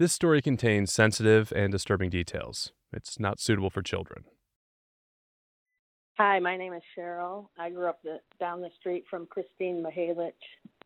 [0.00, 2.72] This story contains sensitive and disturbing details.
[2.90, 4.24] It's not suitable for children.
[6.16, 7.48] Hi, my name is Cheryl.
[7.58, 10.32] I grew up the, down the street from Christine Mihelich.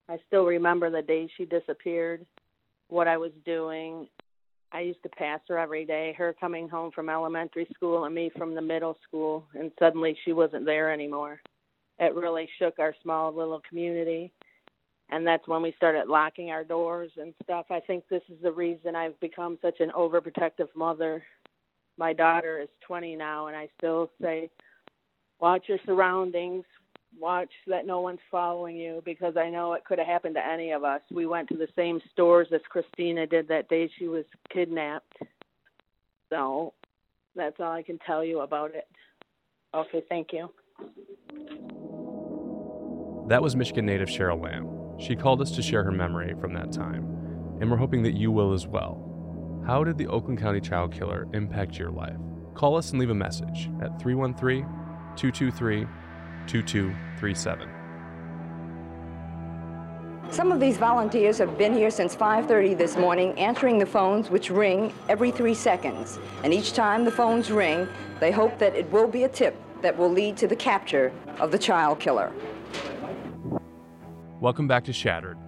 [0.08, 2.26] I still remember the day she disappeared,
[2.88, 4.08] what I was doing.
[4.72, 8.32] I used to pass her every day, her coming home from elementary school and me
[8.36, 11.40] from the middle school, and suddenly she wasn't there anymore.
[12.00, 14.32] It really shook our small little community.
[15.10, 17.66] And that's when we started locking our doors and stuff.
[17.70, 21.22] I think this is the reason I've become such an overprotective mother.
[21.98, 24.50] My daughter is 20 now, and I still say,
[25.40, 26.64] watch your surroundings,
[27.20, 30.72] watch that no one's following you because I know it could have happened to any
[30.72, 31.00] of us.
[31.12, 35.16] We went to the same stores as Christina did that day she was kidnapped.
[36.30, 36.72] So
[37.36, 38.88] that's all I can tell you about it.
[39.74, 40.48] Okay, thank you.
[43.28, 44.83] That was Michigan native Cheryl Lamb.
[44.98, 47.04] She called us to share her memory from that time,
[47.60, 49.00] and we're hoping that you will as well.
[49.66, 52.18] How did the Oakland County child killer impact your life?
[52.54, 54.64] Call us and leave a message at 313
[55.16, 55.86] 223
[56.46, 57.68] 2237.
[60.30, 64.50] Some of these volunteers have been here since 5:30 this morning answering the phones which
[64.50, 66.18] ring every 3 seconds.
[66.42, 67.88] And each time the phones ring,
[68.20, 71.50] they hope that it will be a tip that will lead to the capture of
[71.50, 72.32] the child killer.
[74.44, 75.38] Welcome back to Shattered.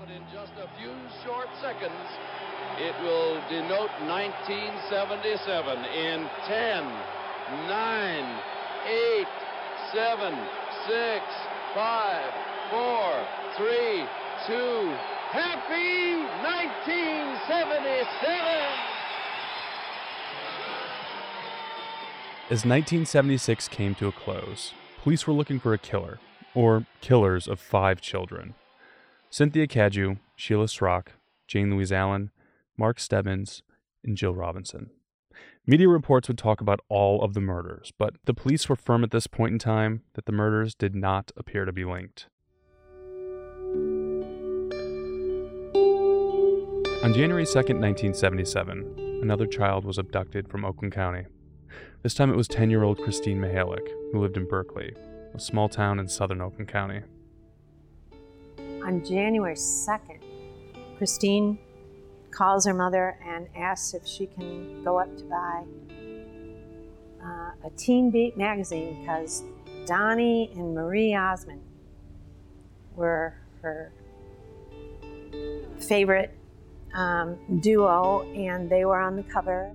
[0.00, 1.92] But in just a few short seconds,
[2.80, 6.84] it will denote 1977 in 10,
[7.68, 8.40] 9,
[8.88, 9.26] 8,
[9.92, 10.38] 7,
[10.88, 11.20] 6,
[11.74, 12.32] 5,
[12.70, 13.26] 4,
[13.58, 14.06] 3,
[14.46, 14.94] 2.
[15.28, 18.56] Happy 1977!
[22.48, 26.18] As 1976 came to a close, police were looking for a killer,
[26.54, 28.54] or killers of five children.
[29.30, 31.12] Cynthia Cadieux, Sheila Srock,
[31.46, 32.30] Jane Louise Allen,
[32.76, 33.62] Mark Stebbins,
[34.04, 34.90] and Jill Robinson.
[35.66, 39.12] Media reports would talk about all of the murders, but the police were firm at
[39.12, 42.26] this point in time that the murders did not appear to be linked.
[47.04, 51.26] On January 2, 1977, another child was abducted from Oakland County.
[52.02, 54.94] This time it was 10 year old Christine Mihalik, who lived in Berkley,
[55.34, 57.00] a small town in southern Oakland County.
[58.58, 60.20] On January 2nd,
[60.98, 61.58] Christine
[62.30, 65.64] calls her mother and asks if she can go up to buy
[67.22, 69.42] uh, a Teen Beat magazine because
[69.86, 71.62] Donnie and Marie Osmond
[72.96, 73.92] were her
[75.78, 76.36] favorite
[76.94, 79.72] um, duo, and they were on the cover.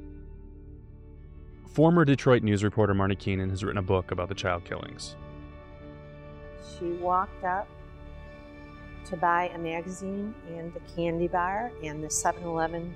[1.73, 5.15] Former Detroit news reporter Marney Keenan has written a book about the child killings.
[6.77, 7.67] She walked up
[9.05, 12.93] to buy a magazine and a candy bar, and the 7 Eleven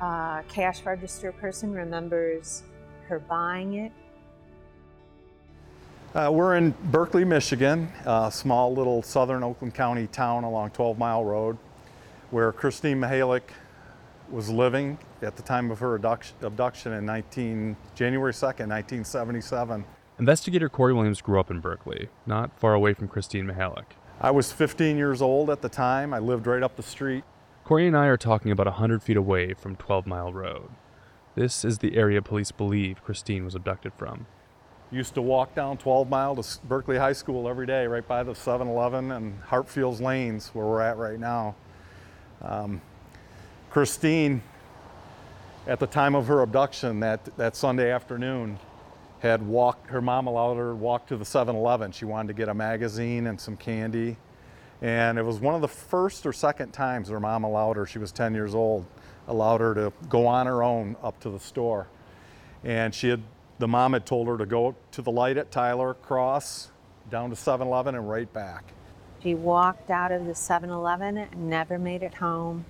[0.00, 2.62] uh, cash register person remembers
[3.08, 3.92] her buying it.
[6.14, 11.24] Uh, we're in Berkley, Michigan, a small little southern Oakland County town along 12 Mile
[11.24, 11.58] Road,
[12.30, 13.42] where Christine Mihalik
[14.30, 19.84] was living at the time of her abduction in 19, January 2nd, 1977.
[20.18, 23.84] Investigator Corey Williams grew up in Berkley, not far away from Christine Mihalik.
[24.20, 26.12] I was 15 years old at the time.
[26.12, 27.22] I lived right up the street.
[27.64, 30.70] Corey and I are talking about 100 feet away from 12 Mile Road.
[31.36, 34.26] This is the area police believe Christine was abducted from.
[34.90, 38.34] Used to walk down 12 Mile to Berkley High School every day, right by the
[38.34, 41.54] 7 Eleven and Hartfields Lanes, where we're at right now.
[42.42, 42.80] Um,
[43.70, 44.42] Christine,
[45.68, 48.58] at the time of her abduction that, that Sunday afternoon,
[49.20, 51.92] had walked, her mom allowed her to walk to the 7 Eleven.
[51.92, 54.16] She wanted to get a magazine and some candy.
[54.80, 57.98] And it was one of the first or second times her mom allowed her, she
[57.98, 58.86] was 10 years old,
[59.26, 61.88] allowed her to go on her own up to the store.
[62.62, 63.22] And she had,
[63.58, 66.70] the mom had told her to go to the light at Tyler, cross,
[67.10, 68.72] down to 7 Eleven, and right back.
[69.20, 72.64] She walked out of the 7 Eleven, never made it home,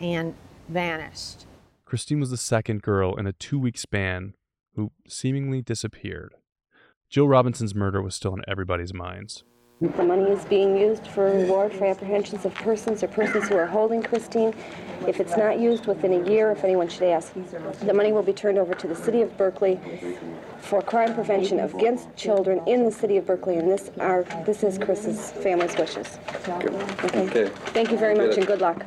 [0.00, 0.34] and
[0.68, 1.46] vanished.
[1.84, 4.34] Christine was the second girl in a two week span
[4.76, 6.34] who seemingly disappeared.
[7.08, 9.44] Jill Robinson's murder was still in everybody's minds.
[9.80, 13.66] The money is being used for reward for apprehensions of persons or persons who are
[13.66, 14.54] holding Christine.
[15.06, 18.32] If it's not used within a year, if anyone should ask, the money will be
[18.32, 19.80] turned over to the City of Berkley
[20.58, 23.56] for crime prevention against children in the City of Berkley.
[23.56, 26.18] And this, are, this is Chris's family's wishes.
[26.48, 26.68] Okay.
[27.18, 27.48] okay.
[27.66, 28.86] Thank you very much and good luck.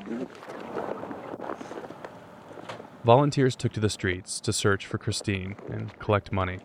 [3.03, 6.59] Volunteers took to the streets to search for Christine and collect money.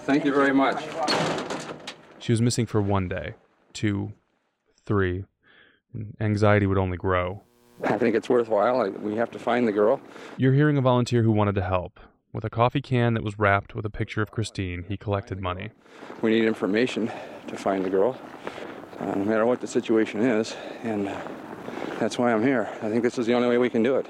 [0.00, 0.84] Thank you very much.
[2.18, 3.34] She was missing for one day,
[3.72, 4.12] two,
[4.86, 5.24] three,
[5.92, 7.42] and anxiety would only grow.
[7.82, 8.88] I think it's worthwhile.
[8.90, 10.00] We have to find the girl.
[10.36, 12.00] You're hearing a volunteer who wanted to help.
[12.32, 15.70] With a coffee can that was wrapped with a picture of Christine, he collected money.
[16.22, 17.10] We need information
[17.46, 18.18] to find the girl,
[19.00, 21.20] uh, no matter what the situation is, and uh,
[21.98, 22.68] that's why I'm here.
[22.82, 24.06] I think this is the only way we can do it.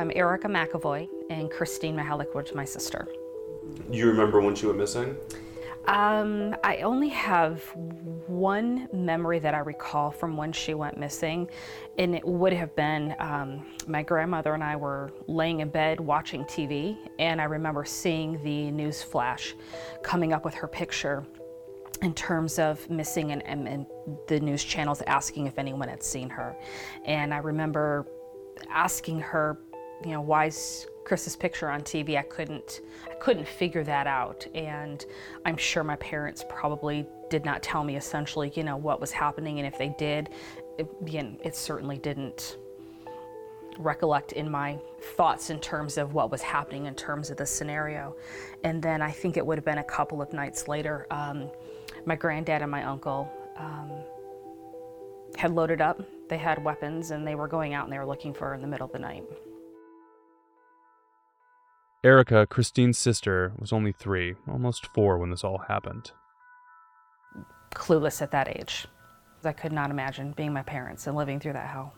[0.00, 3.06] I'm Erica McAvoy, and Christine Mahalik was my sister.
[3.90, 5.14] Do you remember when she went missing?
[5.88, 11.50] Um, I only have one memory that I recall from when she went missing,
[11.98, 16.44] and it would have been um, my grandmother and I were laying in bed watching
[16.44, 19.54] TV, and I remember seeing the news flash
[20.02, 21.26] coming up with her picture
[22.00, 23.86] in terms of missing and, and, and
[24.28, 26.56] the news channels asking if anyone had seen her.
[27.04, 28.06] And I remember
[28.70, 29.58] asking her,
[30.04, 32.16] you know, why is Chris's picture on TV?
[32.16, 32.80] I couldn't,
[33.10, 34.46] I couldn't figure that out.
[34.54, 35.04] And
[35.44, 39.58] I'm sure my parents probably did not tell me essentially, you know, what was happening.
[39.58, 40.30] And if they did,
[40.78, 42.56] it, you know, it certainly didn't
[43.78, 44.78] recollect in my
[45.16, 48.16] thoughts in terms of what was happening in terms of the scenario.
[48.64, 51.50] And then I think it would have been a couple of nights later, um,
[52.04, 53.90] my granddad and my uncle um,
[55.36, 56.02] had loaded up.
[56.28, 58.60] They had weapons and they were going out and they were looking for her in
[58.60, 59.24] the middle of the night.
[62.02, 66.12] Erica, Christine's sister, was only three, almost four when this all happened.
[67.74, 68.86] Clueless at that age.
[69.44, 71.94] I could not imagine being my parents and living through that hell.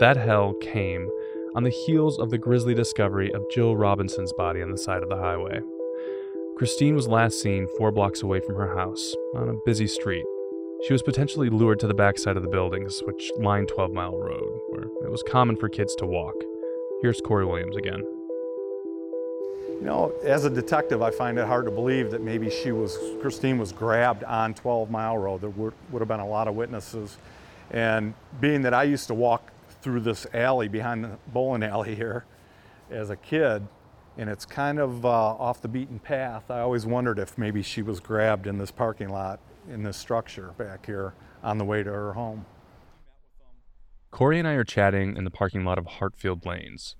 [0.00, 1.08] That hell came
[1.54, 5.08] on the heels of the grisly discovery of Jill Robinson's body on the side of
[5.08, 5.60] the highway.
[6.56, 10.24] Christine was last seen four blocks away from her house, on a busy street.
[10.86, 14.60] She was potentially lured to the backside of the buildings, which lined 12 Mile Road,
[14.68, 16.36] where it was common for kids to walk.
[17.02, 17.98] Here's Corey Williams again.
[19.74, 22.96] You know, as a detective, I find it hard to believe that maybe she was,
[23.20, 25.40] Christine was grabbed on 12 Mile Road.
[25.40, 27.16] There would, would have been a lot of witnesses.
[27.72, 29.50] And being that I used to walk
[29.82, 32.24] through this alley behind the bowling alley here
[32.88, 33.66] as a kid,
[34.16, 37.82] and it's kind of uh, off the beaten path, I always wondered if maybe she
[37.82, 41.90] was grabbed in this parking lot in this structure back here on the way to
[41.90, 42.46] her home.
[44.10, 46.96] Corey and I are chatting in the parking lot of Hartfield Lanes.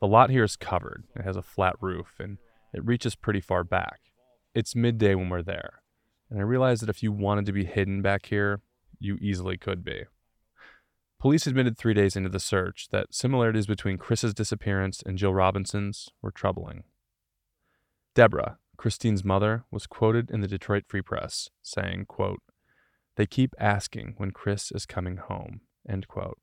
[0.00, 1.04] The lot here is covered.
[1.14, 2.38] It has a flat roof and
[2.72, 4.00] it reaches pretty far back.
[4.54, 5.82] It's midday when we're there,
[6.28, 8.62] and I realize that if you wanted to be hidden back here,
[8.98, 10.04] you easily could be.
[11.20, 16.08] Police admitted three days into the search that similarities between Chris's disappearance and Jill Robinson's
[16.22, 16.84] were troubling.
[18.14, 22.40] Deborah, Christine's mother, was quoted in the Detroit Free Press saying, quote,
[23.16, 26.38] They keep asking when Chris is coming home, end quote.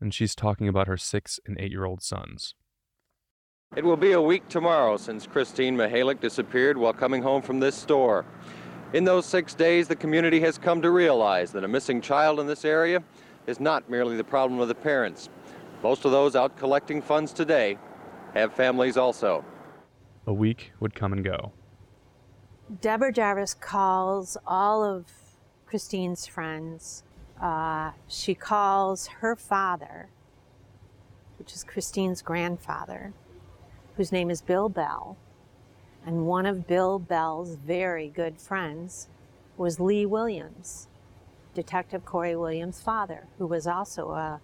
[0.00, 2.56] And she's talking about her six and eight year old sons.
[3.76, 7.76] It will be a week tomorrow since Christine Mahalik disappeared while coming home from this
[7.76, 8.24] store.
[8.92, 12.48] In those six days, the community has come to realize that a missing child in
[12.48, 13.00] this area
[13.46, 15.28] is not merely the problem of the parents.
[15.80, 17.78] Most of those out collecting funds today
[18.34, 19.44] have families also.
[20.26, 21.52] A week would come and go.
[22.80, 25.06] Deborah Jarvis calls all of
[25.66, 27.02] Christine's friends.
[27.40, 30.08] Uh, she calls her father,
[31.38, 33.12] which is Christine's grandfather,
[33.96, 35.18] whose name is Bill Bell.
[36.06, 39.08] And one of Bill Bell's very good friends
[39.56, 40.88] was Lee Williams,
[41.54, 44.40] Detective Corey Williams' father, who was also a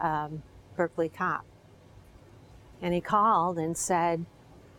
[0.00, 0.42] um,
[0.76, 1.44] Berkley cop.
[2.82, 4.24] And he called and said,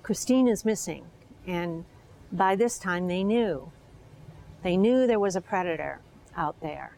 [0.03, 1.05] Christine is missing.
[1.47, 1.85] And
[2.31, 3.71] by this time, they knew.
[4.63, 5.99] They knew there was a predator
[6.35, 6.95] out there.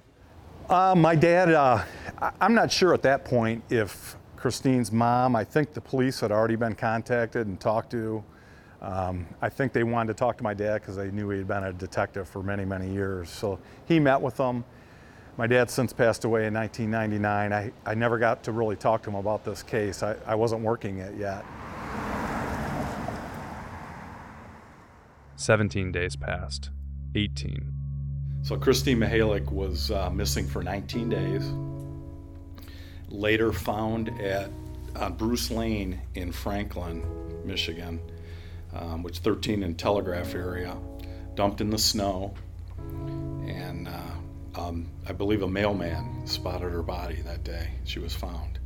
[0.69, 1.83] Uh, my dad, uh,
[2.39, 6.55] I'm not sure at that point if Christine's mom, I think the police had already
[6.55, 8.23] been contacted and talked to.
[8.81, 11.47] Um, I think they wanted to talk to my dad because they knew he had
[11.47, 13.29] been a detective for many, many years.
[13.29, 14.65] So he met with them.
[15.37, 17.53] My dad since passed away in 1999.
[17.53, 20.03] I, I never got to really talk to him about this case.
[20.03, 21.45] I, I wasn't working it yet.
[25.43, 26.69] 17 days passed.
[27.15, 27.73] 18.
[28.43, 31.51] So Christine Mahalik was uh, missing for 19 days.
[33.09, 34.49] Later found at
[34.95, 37.03] on Bruce Lane in Franklin,
[37.45, 37.99] Michigan,
[38.73, 40.77] um, which 13 in Telegraph area,
[41.35, 42.33] dumped in the snow,
[42.77, 47.69] and uh, um, I believe a mailman spotted her body that day.
[47.85, 48.59] She was found.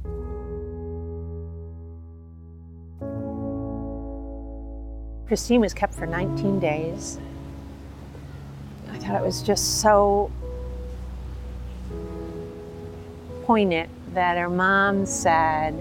[5.28, 7.20] Christine was kept for 19 days.
[8.92, 10.32] I thought it was just so
[13.44, 15.76] poignant that her mom said,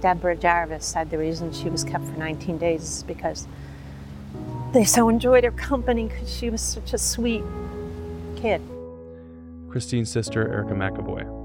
[0.00, 3.46] Deborah Jarvis said the reason she was kept for 19 days is because
[4.72, 7.44] they so enjoyed her company because she was such a sweet
[8.34, 8.60] kid.
[9.68, 11.40] Christine's sister, Erica McAvoy.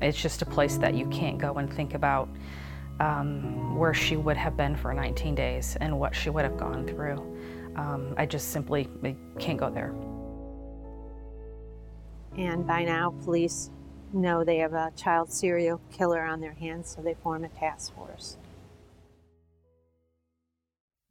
[0.00, 2.28] It's just a place that you can't go and think about
[3.00, 6.86] um, where she would have been for 19 days and what she would have gone
[6.86, 7.18] through.
[7.76, 8.88] Um, I just simply
[9.38, 9.94] can't go there.
[12.36, 13.70] And by now, police
[14.12, 17.94] know they have a child serial killer on their hands, so they form a task
[17.94, 18.36] force.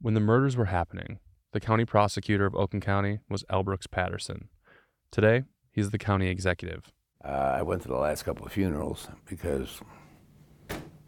[0.00, 1.18] When the murders were happening,
[1.52, 3.62] the county prosecutor of Oakland County was L.
[3.62, 4.48] Brooks Patterson.
[5.10, 6.92] Today, he's the county executive.
[7.24, 9.80] Uh, I went to the last couple of funerals because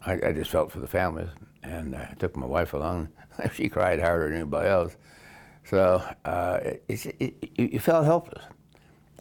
[0.05, 1.29] I, I just felt for the families,
[1.63, 3.09] and I took my wife along.
[3.53, 4.95] she cried harder than anybody else.
[5.65, 8.43] So uh, it, it, it, you felt helpless.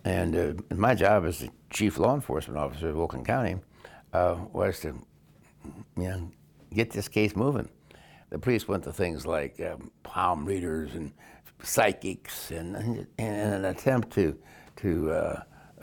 [0.04, 3.56] And uh, my job as the chief law enforcement officer of Oakland County
[4.12, 4.94] uh, was to,
[5.96, 6.30] you know,
[6.72, 7.68] get this case moving.
[8.30, 11.12] The police went to things like um, palm readers and
[11.62, 14.38] psychics, and, and, an attempt to
[14.76, 15.42] to uh,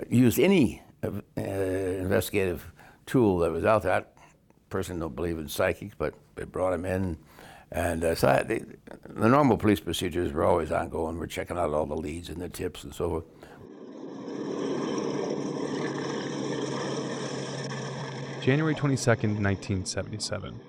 [0.10, 2.72] use any uh, investigative
[3.06, 4.06] tool that was out there.
[4.65, 7.17] I personally don't believe in psychics, but they brought him in.
[7.72, 8.63] And uh, so I, they,
[9.10, 11.17] the normal police procedures were always ongoing.
[11.17, 13.25] We're checking out all the leads and the tips and so forth.
[18.41, 20.60] January 22nd, 1977.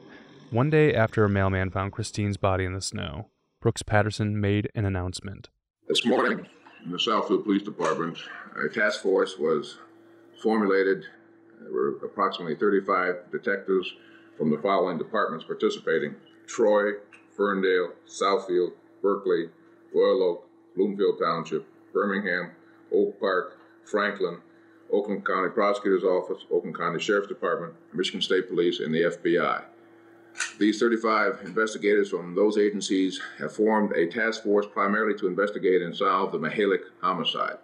[0.51, 3.29] One day after a mailman found Christine's body in the snow,
[3.61, 5.51] Brooks Patterson made an announcement.
[5.89, 6.47] This morning,
[6.85, 8.17] in the Southfield Police Department,
[8.57, 9.79] a task force was
[10.43, 11.05] formulated.
[11.61, 13.93] There were approximately 35 detectives
[14.37, 16.15] from the following departments participating
[16.47, 16.93] Troy,
[17.37, 18.73] Ferndale, Southfield,
[19.03, 19.51] Berkley,
[19.95, 22.53] Royal Oak, Bloomfield Township, Birmingham,
[22.93, 24.39] Oak Park, Franklin,
[24.93, 29.65] Oakland County Prosecutor's Office, Oakland County Sheriff's Department, Michigan State Police, and the FBI.
[30.59, 35.97] These 35 investigators from those agencies have formed a task force primarily to investigate and
[35.97, 37.59] solve the Mihalik homicide.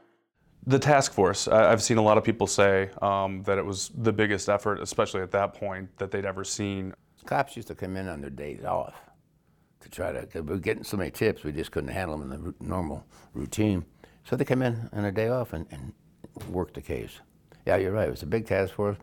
[0.64, 4.12] The task force, I've seen a lot of people say um, that it was the
[4.12, 6.95] biggest effort, especially at that point, that they'd ever seen.
[7.26, 8.95] Cops used to come in on their days off
[9.81, 12.45] to try to, we were getting so many tips, we just couldn't handle them in
[12.45, 13.04] the normal
[13.35, 13.85] routine.
[14.25, 15.92] So they come in on a day off and, and
[16.49, 17.19] work the case.
[17.66, 18.07] Yeah, you're right.
[18.07, 18.97] It was a big task force.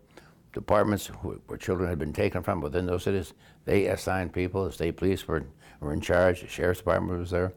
[0.53, 3.33] Departments where children had been taken from within those cities,
[3.65, 4.65] they assigned people.
[4.65, 5.43] The state police were,
[5.81, 6.41] were in charge.
[6.41, 7.53] The sheriff's department was there.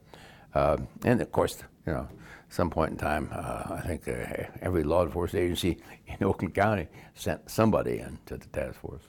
[0.55, 2.09] Uh, and of course, you know,
[2.53, 6.89] some point in time, uh, I think uh, every law enforcement agency in Oakland County
[7.15, 9.03] sent somebody in to the task force.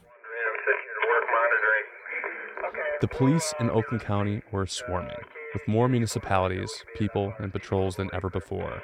[3.01, 5.17] The police in Oakland County were swarming,
[5.53, 8.81] with more municipalities, people, and patrols than ever before.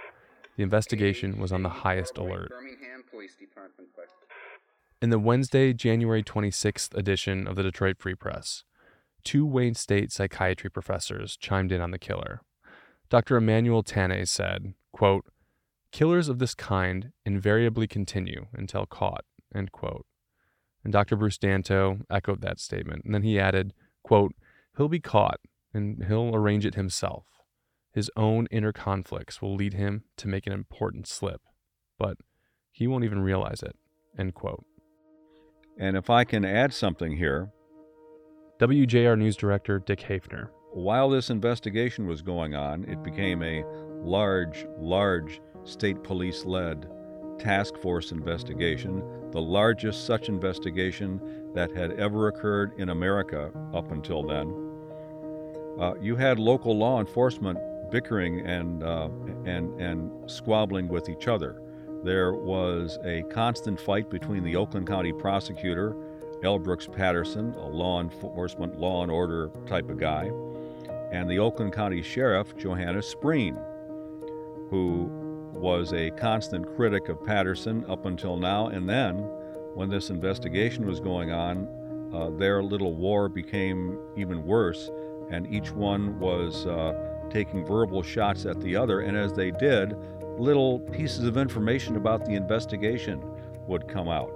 [0.58, 2.52] The investigation was on the highest alert.
[5.02, 8.66] In the Wednesday, January 26th edition of the Detroit Free Press,
[9.24, 12.42] two Wayne State psychiatry professors chimed in on the killer.
[13.10, 13.38] Dr.
[13.38, 15.26] Emmanuel Tanay said, quote,
[15.92, 20.06] Killers of this kind invariably continue until caught, end quote.
[20.84, 21.16] And Dr.
[21.16, 23.74] Bruce Danto echoed that statement, and then he added,
[24.04, 24.34] quote,
[24.78, 25.40] He'll be caught,
[25.74, 27.26] and he'll arrange it himself.
[27.92, 31.42] His own inner conflicts will lead him to make an important slip,
[31.98, 32.18] but
[32.72, 33.76] he won't even realize it.
[34.18, 34.66] End quote.
[35.80, 37.52] And if I can add something here,
[38.60, 40.50] WJR News Director Dick Hafner.
[40.72, 43.66] While this investigation was going on, it became a
[44.04, 46.88] large, large state police led
[47.40, 51.20] task force investigation, the largest such investigation
[51.56, 54.54] that had ever occurred in America up until then.
[55.80, 57.58] Uh, you had local law enforcement
[57.90, 59.10] bickering and, uh,
[59.46, 61.64] and, and squabbling with each other.
[62.04, 65.96] There was a constant fight between the Oakland County prosecutor,
[66.44, 66.60] L.
[66.60, 70.30] Brooks Patterson, a law enforcement, law and order type of guy,
[71.12, 73.58] and the Oakland County Sheriff, Johannes Spreen,
[74.70, 75.10] who
[75.54, 78.68] was a constant critic of Patterson up until now.
[78.68, 79.18] And then,
[79.74, 81.68] when this investigation was going on,
[82.14, 84.90] uh, their little war became even worse,
[85.32, 86.66] and each one was.
[86.66, 89.96] Uh, taking verbal shots at the other, and as they did,
[90.38, 93.22] little pieces of information about the investigation
[93.68, 94.32] would come out.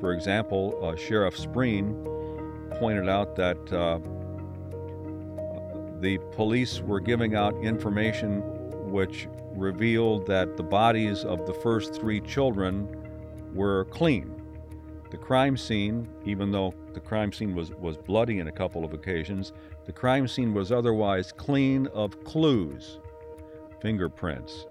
[0.00, 2.04] For example, uh, Sheriff Spreen
[2.78, 3.98] pointed out that uh,
[6.00, 8.42] the police were giving out information
[8.90, 12.88] which revealed that the bodies of the first three children
[13.54, 14.32] were clean.
[15.10, 18.92] The crime scene, even though the crime scene was, was bloody in a couple of
[18.92, 19.52] occasions,
[19.84, 22.98] the crime scene was otherwise clean of clues,
[23.80, 24.66] fingerprints,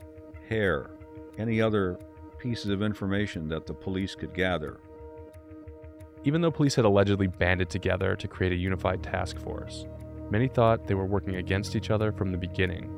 [0.48, 0.92] hair,
[1.38, 1.98] any other
[2.38, 4.80] pieces of information that the police could gather.
[6.26, 9.86] Even though police had allegedly banded together to create a unified task force,
[10.30, 12.90] Many thought they were working against each other from the beginning.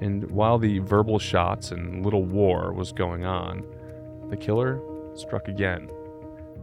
[0.00, 3.64] And while the verbal shots and little war was going on,
[4.30, 4.80] the killer
[5.14, 5.90] struck again.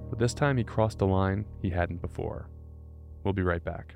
[0.10, 2.48] But this time he crossed a line he hadn't before.
[3.24, 3.96] We'll be right back.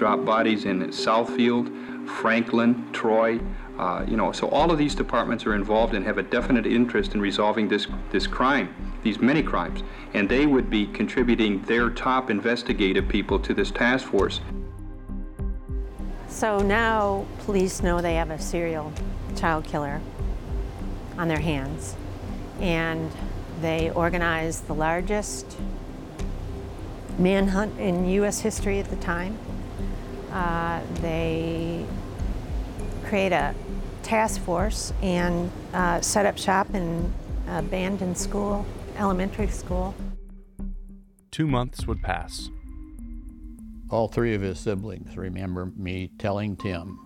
[0.00, 1.68] Dropped bodies in Southfield,
[2.08, 3.38] Franklin, Troy,
[3.78, 7.14] uh, you know, so all of these departments are involved and have a definite interest
[7.14, 9.82] in resolving this, this crime, these many crimes.
[10.14, 14.40] And they would be contributing their top investigative people to this task force.
[16.28, 18.94] So now police know they have a serial
[19.36, 20.00] child killer
[21.18, 21.94] on their hands.
[22.58, 23.12] And
[23.60, 25.58] they organize the largest
[27.18, 28.40] manhunt in U.S.
[28.40, 29.38] history at the time.
[30.32, 31.84] Uh, they
[33.04, 33.54] create a
[34.02, 37.12] task force and uh, set up shop in
[37.48, 38.64] abandoned school,
[38.96, 39.94] elementary school.
[41.30, 42.50] Two months would pass.
[43.90, 46.98] All three of his siblings remember me telling Tim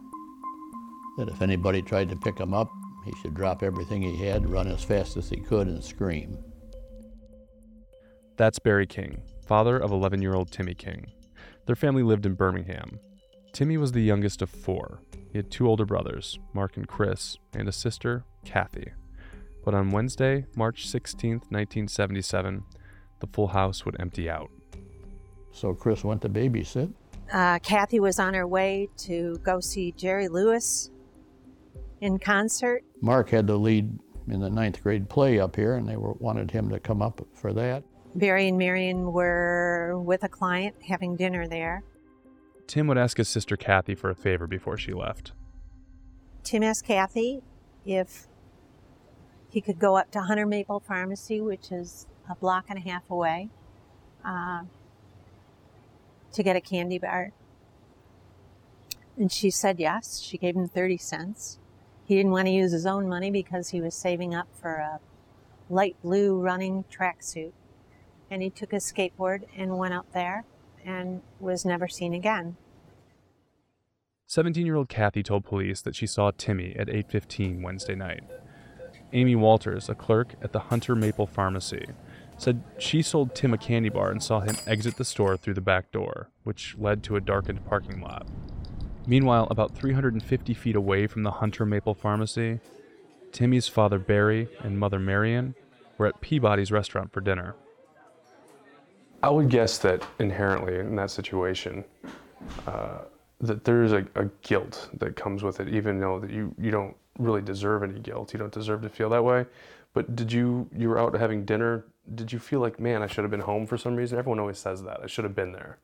[1.16, 2.68] that if anybody tried to pick him up,
[3.04, 6.38] he should drop everything he had, run as fast as he could, and scream.
[8.36, 11.12] That's Barry King, father of 11 year old Timmy King.
[11.66, 12.98] Their family lived in Birmingham.
[13.54, 15.00] Timmy was the youngest of four.
[15.30, 18.92] He had two older brothers, Mark and Chris, and a sister, Kathy.
[19.64, 22.64] But on Wednesday, March 16, 1977,
[23.20, 24.50] the full house would empty out.
[25.52, 26.92] So Chris went to babysit.
[27.32, 30.90] Uh, Kathy was on her way to go see Jerry Lewis
[32.00, 32.82] in concert.
[33.00, 33.88] Mark had the lead
[34.26, 37.24] in the ninth grade play up here, and they were, wanted him to come up
[37.34, 37.84] for that.
[38.16, 41.84] Barry and Marion were with a client having dinner there.
[42.66, 45.32] Tim would ask his sister Kathy for a favor before she left.
[46.42, 47.42] Tim asked Kathy
[47.84, 48.26] if
[49.48, 53.10] he could go up to Hunter Maple Pharmacy, which is a block and a half
[53.10, 53.50] away,
[54.24, 54.62] uh,
[56.32, 57.32] to get a candy bar.
[59.16, 60.20] And she said yes.
[60.20, 61.58] She gave him 30 cents.
[62.04, 65.00] He didn't want to use his own money because he was saving up for a
[65.70, 67.52] light blue running tracksuit.
[68.30, 70.44] And he took his skateboard and went up there
[70.84, 72.56] and was never seen again.
[74.28, 78.24] 17-year-old Kathy told police that she saw Timmy at 8:15 Wednesday night.
[79.12, 81.86] Amy Walters, a clerk at the Hunter Maple Pharmacy,
[82.36, 85.60] said she sold Tim a candy bar and saw him exit the store through the
[85.60, 88.26] back door, which led to a darkened parking lot.
[89.06, 92.60] Meanwhile, about 350 feet away from the Hunter Maple Pharmacy,
[93.30, 95.54] Timmy's father Barry and mother Marion
[95.98, 97.54] were at Peabody's restaurant for dinner.
[99.24, 101.82] I would guess that inherently in that situation,
[102.66, 102.98] uh,
[103.40, 106.70] that there is a, a, guilt that comes with it, even though that you, you
[106.70, 108.34] don't really deserve any guilt.
[108.34, 109.46] You don't deserve to feel that way.
[109.94, 111.86] But did you you were out having dinner?
[112.14, 114.18] Did you feel like, man, I should have been home for some reason?
[114.18, 115.00] Everyone always says that.
[115.02, 115.78] I should have been there.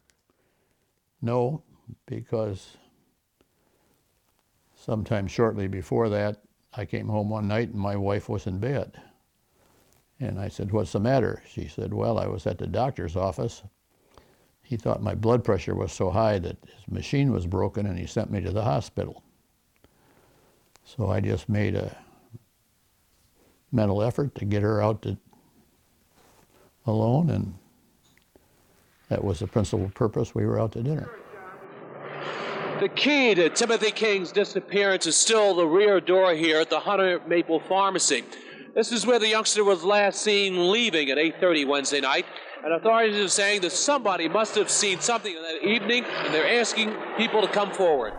[1.22, 1.62] No,
[2.04, 2.76] because
[4.76, 6.42] sometime shortly before that,
[6.74, 9.00] I came home one night and my wife was in bed.
[10.20, 11.42] And I said, What's the matter?
[11.48, 13.62] She said, Well, I was at the doctor's office.
[14.62, 18.06] He thought my blood pressure was so high that his machine was broken and he
[18.06, 19.24] sent me to the hospital.
[20.84, 21.96] So I just made a
[23.72, 25.16] mental effort to get her out to,
[26.86, 27.54] alone, and
[29.08, 30.34] that was the principal purpose.
[30.34, 31.10] We were out to dinner.
[32.80, 37.20] The key to Timothy King's disappearance is still the rear door here at the Hunter
[37.26, 38.24] Maple Pharmacy.
[38.74, 42.24] This is where the youngster was last seen leaving at 8:30 Wednesday night,
[42.62, 46.94] and authorities are saying that somebody must have seen something that evening, and they're asking
[47.16, 48.12] people to come forward.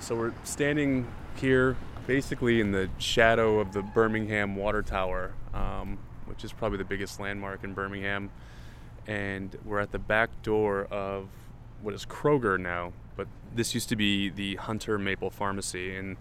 [0.00, 1.76] So we're standing here
[2.06, 7.20] basically in the shadow of the Birmingham Water Tower, um, which is probably the biggest
[7.20, 8.30] landmark in Birmingham.
[9.06, 11.28] And we're at the back door of
[11.82, 15.94] what is Kroger now, but this used to be the Hunter Maple Pharmacy.
[15.94, 16.16] And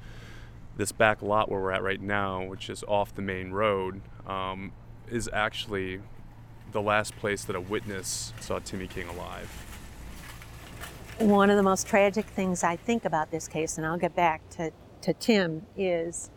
[0.76, 4.72] this back lot where we're at right now, which is off the main road, um,
[5.10, 6.02] is actually
[6.72, 9.50] the last place that a witness saw Timmy King alive.
[11.20, 14.50] One of the most tragic things I think about this case, and I'll get back
[14.52, 16.32] to, to Tim, is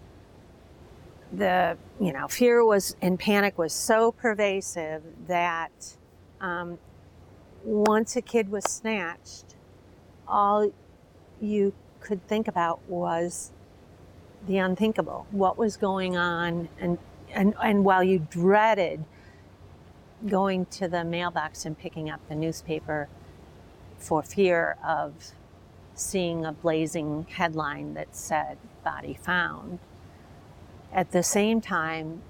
[1.32, 5.96] the you know fear was and panic was so pervasive that
[6.40, 6.79] um,
[7.64, 9.57] once a kid was snatched,
[10.29, 10.72] all
[11.40, 13.53] you could think about was
[14.46, 15.27] the unthinkable.
[15.31, 16.99] What was going on, and
[17.33, 19.05] and and while you dreaded
[20.27, 23.09] going to the mailbox and picking up the newspaper
[23.99, 25.33] for fear of
[25.94, 29.79] seeing a blazing headline that said body found.
[30.92, 32.22] At the same time,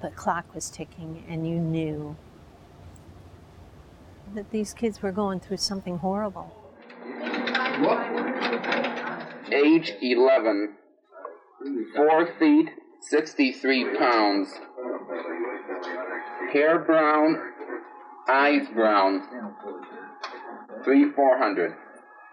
[0.00, 2.16] the clock was ticking, and you knew
[4.34, 6.50] that these kids were going through something horrible.
[9.52, 10.76] Age 11,
[11.96, 14.48] 4 feet, 63 pounds,
[16.52, 17.52] hair brown,
[18.28, 19.22] eyes brown,
[20.84, 21.74] 3 400.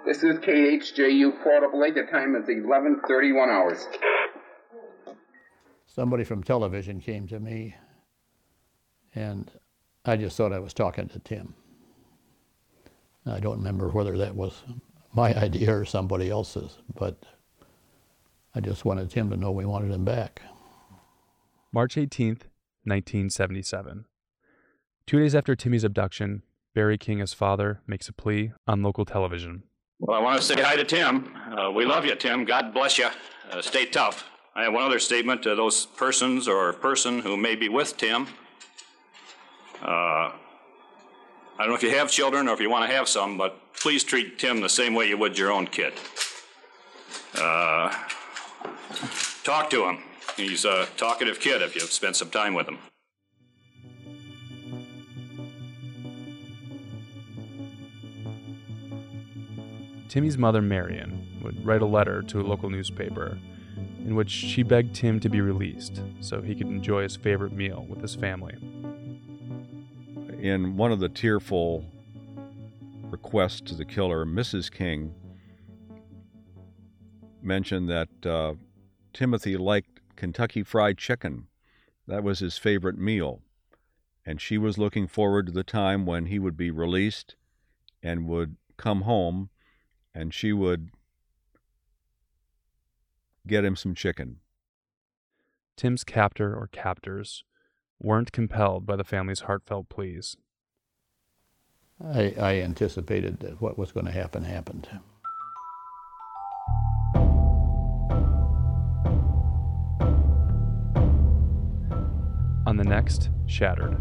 [0.06, 1.80] This is KHJU Portable.
[1.80, 3.88] The time is 11:31 hours.
[5.86, 7.75] Somebody from television came to me,
[9.13, 9.51] and
[10.06, 11.54] I just thought I was talking to Tim.
[13.26, 14.64] I don't remember whether that was
[15.14, 17.24] my idea or somebody else's, but
[18.56, 20.42] I just wanted Tim to know we wanted him back.
[21.74, 22.44] March 18th,
[22.84, 24.06] 1977.
[25.08, 29.64] Two days after Timmy's abduction, Barry King, his father, makes a plea on local television.
[30.00, 31.36] Well, I want to say hi to Tim.
[31.58, 32.44] Uh, we love you, Tim.
[32.44, 33.08] God bless you.
[33.52, 34.26] Uh, stay tough.
[34.56, 38.28] I have one other statement to those persons or person who may be with Tim.
[39.82, 40.32] Uh,
[41.62, 43.56] I don't know if you have children or if you want to have some, but
[43.76, 45.93] please treat Tim the same way you would your own kid.
[47.36, 47.93] Uh,
[49.43, 50.00] talk to him.
[50.36, 52.80] He's a talkative kid if you've spent some time with him.
[60.10, 63.38] Timmy's mother, Marion, would write a letter to a local newspaper
[64.04, 67.86] in which she begged Tim to be released so he could enjoy his favorite meal
[67.88, 68.56] with his family.
[70.41, 71.86] In one of the tearful
[73.12, 74.71] requests to the killer, Mrs.
[74.71, 75.13] King
[77.43, 78.56] mentioned that uh,
[79.13, 81.45] Timothy liked Kentucky Fried Chicken.
[82.08, 83.43] That was his favorite meal.
[84.25, 87.36] And she was looking forward to the time when he would be released
[88.01, 89.51] and would come home
[90.12, 90.89] and she would
[93.45, 94.38] get him some chicken.
[95.77, 97.43] Tim's captor or captors
[98.02, 100.36] weren't compelled by the family's heartfelt pleas.
[102.04, 104.88] I, I anticipated that what was going to happen happened.
[112.66, 113.98] On the next, Shattered.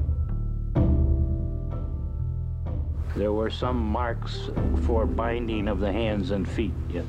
[3.17, 4.49] There were some marks
[4.87, 7.05] for binding of the hands and feet, yes.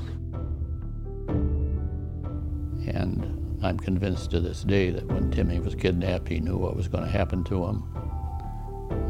[2.88, 6.88] And I'm convinced to this day that when Timmy was kidnapped, he knew what was
[6.88, 7.84] going to happen to him.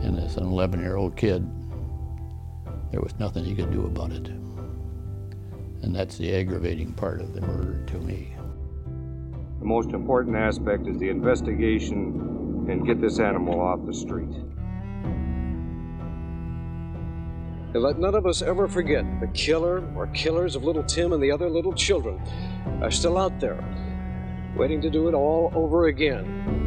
[0.04, 1.50] And as an 11 year old kid,
[2.92, 4.28] there was nothing he could do about it.
[4.28, 8.36] And that's the aggravating part of the murder to me.
[9.60, 14.34] The most important aspect is the investigation and get this animal off the street.
[17.74, 21.24] And let none of us ever forget the killer or killers of little Tim and
[21.24, 22.22] the other little children
[22.82, 23.64] are still out there,
[24.56, 26.62] waiting to do it all over again.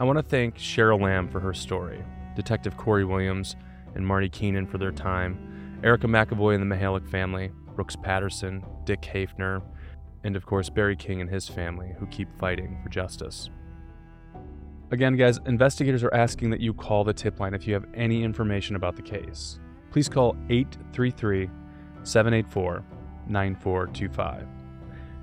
[0.00, 3.54] I want to thank Cheryl Lamb for her story, Detective Corey Williams
[3.94, 9.02] and Marney Keenan for their time, Erica McAvoy and the Mihalik family, Brooks Patterson, Dick
[9.02, 9.62] Hafner,
[10.24, 13.48] and of course Barry King and his family who keep fighting for justice.
[14.92, 18.22] Again, guys, investigators are asking that you call the tip line if you have any
[18.22, 19.58] information about the case.
[19.90, 21.48] Please call 833
[22.02, 22.84] 784
[23.26, 24.46] 9425.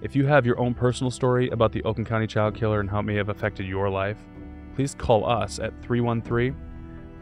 [0.01, 3.01] If you have your own personal story about the Oakland County child killer and how
[3.01, 4.17] it may have affected your life,
[4.73, 6.55] please call us at 313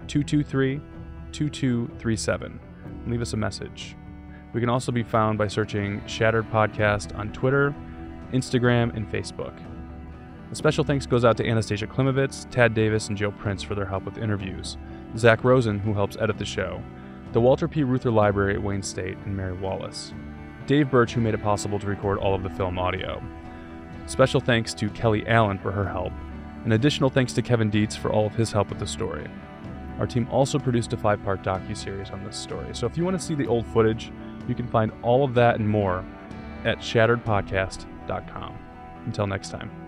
[0.07, 0.79] 223
[1.33, 3.97] 2237 and leave us a message.
[4.53, 7.75] We can also be found by searching Shattered Podcast on Twitter,
[8.31, 9.53] Instagram, and Facebook.
[10.49, 13.85] A special thanks goes out to Anastasia Klimovitz, Tad Davis, and Joe Prince for their
[13.85, 14.77] help with interviews,
[15.17, 16.81] Zach Rosen, who helps edit the show,
[17.33, 17.83] the Walter P.
[17.83, 20.13] Reuther Library at Wayne State, and Mary Wallace,
[20.65, 23.21] Dave Birch, who made it possible to record all of the film audio.
[24.05, 26.13] Special thanks to Kelly Allen for her help,
[26.63, 29.27] and additional thanks to Kevin Dietz for all of his help with the story.
[29.99, 33.19] Our team also produced a five part docu-series on this story, so if you want
[33.19, 34.13] to see the old footage,
[34.47, 36.05] you can find all of that and more
[36.63, 38.57] at shatteredpodcast.com.
[39.05, 39.86] Until next time.